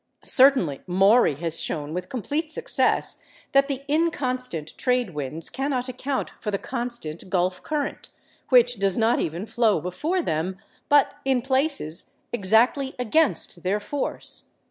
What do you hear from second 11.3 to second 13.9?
places, exactly against their